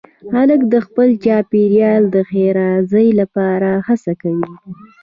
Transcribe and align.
هلک 0.33 0.61
د 0.73 0.75
خپل 0.85 1.09
چاپېریال 1.25 2.03
د 2.15 2.17
ښېرازۍ 2.29 3.07
لپاره 3.19 3.69
هڅه 3.87 4.13
کوي. 4.21 4.51